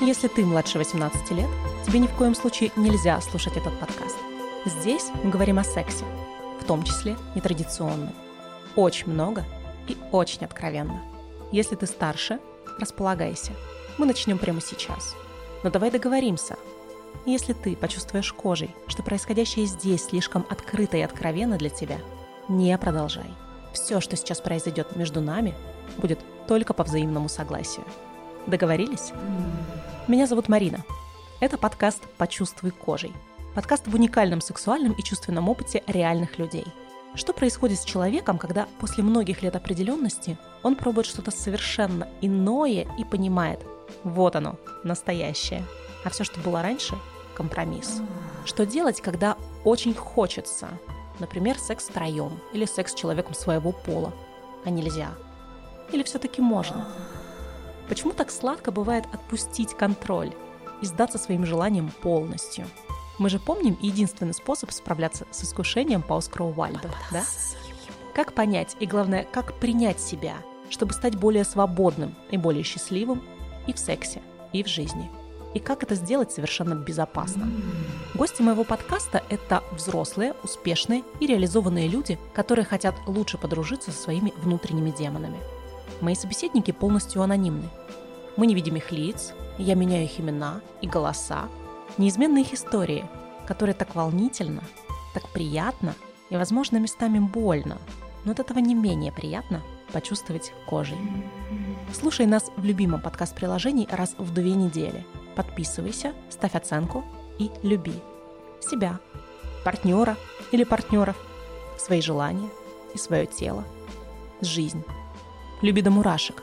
[0.00, 1.48] Если ты младше 18 лет,
[1.86, 4.16] тебе ни в коем случае нельзя слушать этот подкаст.
[4.66, 6.04] Здесь мы говорим о сексе,
[6.60, 8.12] в том числе нетрадиционном.
[8.76, 9.44] Очень много
[9.88, 11.02] и очень откровенно.
[11.52, 12.38] Если ты старше,
[12.78, 13.52] располагайся.
[13.96, 15.14] Мы начнем прямо сейчас.
[15.62, 16.56] Но давай договоримся.
[17.26, 21.98] Если ты почувствуешь кожей, что происходящее здесь слишком открыто и откровенно для тебя,
[22.48, 23.43] не продолжай.
[23.74, 25.52] Все, что сейчас произойдет между нами,
[25.98, 27.84] будет только по взаимному согласию.
[28.46, 29.12] Договорились?
[30.06, 30.84] Меня зовут Марина.
[31.40, 33.12] Это подкаст «Почувствуй кожей».
[33.54, 36.64] Подкаст в уникальном сексуальном и чувственном опыте реальных людей.
[37.16, 43.04] Что происходит с человеком, когда после многих лет определенности он пробует что-то совершенно иное и
[43.04, 43.60] понимает,
[44.04, 45.64] вот оно, настоящее.
[46.04, 46.96] А все, что было раньше–
[47.34, 48.00] компромисс.
[48.44, 50.68] Что делать, когда очень хочется?
[51.18, 54.12] Например, секс втроем или секс с человеком своего пола,
[54.64, 55.10] а нельзя.
[55.92, 56.88] Или все-таки можно?
[57.88, 60.32] Почему так сладко бывает отпустить контроль
[60.80, 62.66] и сдаться своим желаниям полностью?
[63.18, 67.22] Мы же помним единственный способ справляться с искушением по Оскару Уальду, да?
[68.14, 70.34] Как понять и, главное, как принять себя,
[70.70, 73.22] чтобы стать более свободным и более счастливым
[73.66, 74.20] и в сексе,
[74.52, 75.10] и в жизни?
[75.54, 77.50] И как это сделать совершенно безопасно?
[78.14, 84.32] Гости моего подкаста– это взрослые, успешные и реализованные люди, которые хотят лучше подружиться со своими
[84.42, 85.38] внутренними демонами–
[86.00, 87.68] Мои собеседники полностью анонимны.
[88.36, 91.48] Мы не видим их лиц, я меняю их имена и голоса.
[91.98, 93.08] Неизменны их истории,
[93.46, 94.62] которые так волнительно,
[95.14, 95.94] так приятно
[96.30, 97.78] и, возможно, местами больно,
[98.24, 100.98] но от этого не менее приятно почувствовать кожей.
[101.92, 105.06] Слушай нас в любимом подкаст-приложении раз в две недели.
[105.34, 107.04] Подписывайся, ставь оценку
[107.38, 107.94] и люби
[108.60, 109.00] себя,
[109.64, 110.16] партнера
[110.52, 111.16] или партнеров,
[111.78, 112.48] свои желания
[112.94, 113.64] и свое тело,
[114.40, 114.84] жизнь.
[115.62, 116.42] Люби до мурашек.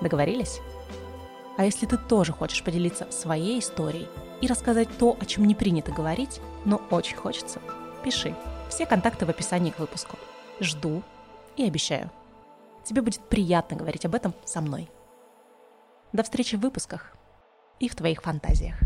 [0.00, 0.60] Договорились?
[1.56, 4.08] А если ты тоже хочешь поделиться своей историей
[4.40, 7.60] и рассказать то, о чем не принято говорить, но очень хочется,
[8.04, 8.34] пиши.
[8.68, 10.18] Все контакты в описании к выпуску.
[10.60, 11.02] Жду
[11.56, 12.10] и обещаю.
[12.84, 14.90] Тебе будет приятно говорить об этом со мной.
[16.12, 17.16] До встречи в выпусках
[17.80, 18.76] и в твоих фантазиях.